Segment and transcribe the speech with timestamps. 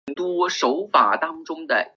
[0.07, 0.65] 蜂须贺氏是日
[0.97, 1.73] 本的氏族。